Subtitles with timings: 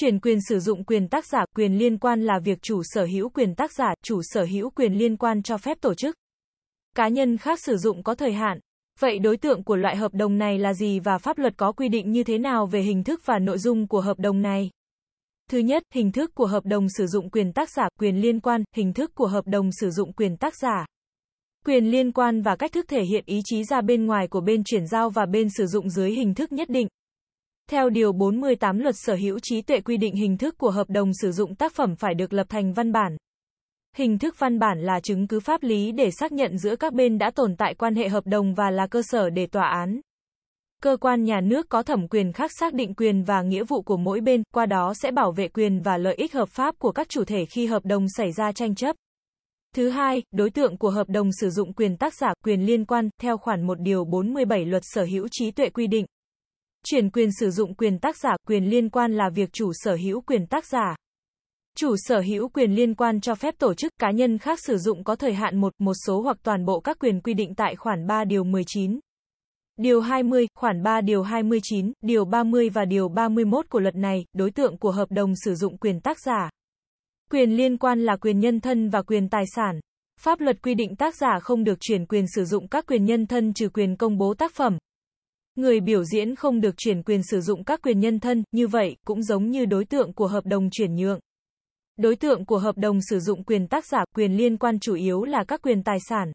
[0.00, 3.28] Chuyển quyền sử dụng quyền tác giả, quyền liên quan là việc chủ sở hữu
[3.28, 6.16] quyền tác giả, chủ sở hữu quyền liên quan cho phép tổ chức
[6.96, 8.58] cá nhân khác sử dụng có thời hạn.
[9.00, 11.88] Vậy đối tượng của loại hợp đồng này là gì và pháp luật có quy
[11.88, 14.70] định như thế nào về hình thức và nội dung của hợp đồng này?
[15.50, 18.64] Thứ nhất, hình thức của hợp đồng sử dụng quyền tác giả, quyền liên quan,
[18.76, 20.86] hình thức của hợp đồng sử dụng quyền tác giả.
[21.66, 24.64] Quyền liên quan và cách thức thể hiện ý chí ra bên ngoài của bên
[24.64, 26.88] chuyển giao và bên sử dụng dưới hình thức nhất định.
[27.70, 31.10] Theo Điều 48 Luật Sở hữu trí tuệ quy định hình thức của hợp đồng
[31.22, 33.16] sử dụng tác phẩm phải được lập thành văn bản.
[33.96, 37.18] Hình thức văn bản là chứng cứ pháp lý để xác nhận giữa các bên
[37.18, 40.00] đã tồn tại quan hệ hợp đồng và là cơ sở để tòa án.
[40.82, 43.96] Cơ quan nhà nước có thẩm quyền khác xác định quyền và nghĩa vụ của
[43.96, 47.08] mỗi bên, qua đó sẽ bảo vệ quyền và lợi ích hợp pháp của các
[47.08, 48.96] chủ thể khi hợp đồng xảy ra tranh chấp.
[49.74, 53.10] Thứ hai, đối tượng của hợp đồng sử dụng quyền tác giả, quyền liên quan,
[53.20, 56.06] theo khoản 1 điều 47 luật sở hữu trí tuệ quy định.
[56.86, 60.20] Chuyển quyền sử dụng quyền tác giả, quyền liên quan là việc chủ sở hữu
[60.20, 60.96] quyền tác giả.
[61.76, 65.04] Chủ sở hữu quyền liên quan cho phép tổ chức cá nhân khác sử dụng
[65.04, 68.06] có thời hạn một, một số hoặc toàn bộ các quyền quy định tại khoản
[68.06, 69.00] 3 điều 19.
[69.76, 74.50] Điều 20, khoản 3 điều 29, điều 30 và điều 31 của luật này, đối
[74.50, 76.50] tượng của hợp đồng sử dụng quyền tác giả.
[77.30, 79.80] Quyền liên quan là quyền nhân thân và quyền tài sản.
[80.20, 83.26] Pháp luật quy định tác giả không được chuyển quyền sử dụng các quyền nhân
[83.26, 84.78] thân trừ quyền công bố tác phẩm.
[85.60, 88.96] Người biểu diễn không được chuyển quyền sử dụng các quyền nhân thân, như vậy,
[89.06, 91.20] cũng giống như đối tượng của hợp đồng chuyển nhượng.
[91.96, 95.24] Đối tượng của hợp đồng sử dụng quyền tác giả, quyền liên quan chủ yếu
[95.24, 96.32] là các quyền tài sản.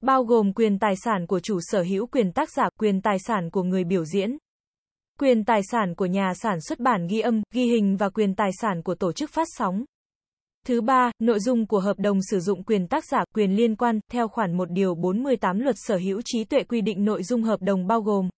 [0.00, 3.50] Bao gồm quyền tài sản của chủ sở hữu quyền tác giả, quyền tài sản
[3.50, 4.36] của người biểu diễn.
[5.20, 8.50] Quyền tài sản của nhà sản xuất bản ghi âm, ghi hình và quyền tài
[8.60, 9.84] sản của tổ chức phát sóng.
[10.66, 14.00] Thứ ba, nội dung của hợp đồng sử dụng quyền tác giả, quyền liên quan,
[14.12, 17.62] theo khoản 1 điều 48 luật sở hữu trí tuệ quy định nội dung hợp
[17.62, 18.28] đồng bao gồm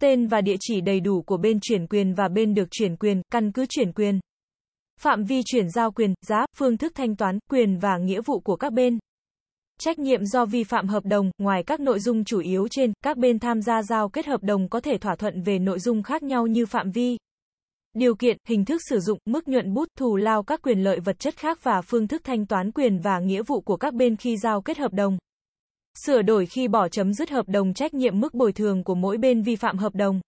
[0.00, 3.22] tên và địa chỉ đầy đủ của bên chuyển quyền và bên được chuyển quyền,
[3.32, 4.20] căn cứ chuyển quyền.
[5.00, 8.56] Phạm vi chuyển giao quyền, giá, phương thức thanh toán, quyền và nghĩa vụ của
[8.56, 8.98] các bên.
[9.80, 13.16] Trách nhiệm do vi phạm hợp đồng, ngoài các nội dung chủ yếu trên, các
[13.16, 16.22] bên tham gia giao kết hợp đồng có thể thỏa thuận về nội dung khác
[16.22, 17.16] nhau như phạm vi,
[17.94, 21.18] điều kiện, hình thức sử dụng, mức nhuận bút, thù lao các quyền lợi vật
[21.18, 24.36] chất khác và phương thức thanh toán quyền và nghĩa vụ của các bên khi
[24.36, 25.18] giao kết hợp đồng.
[25.98, 29.18] Sửa đổi khi bỏ chấm dứt hợp đồng trách nhiệm mức bồi thường của mỗi
[29.18, 30.20] bên vi phạm hợp đồng.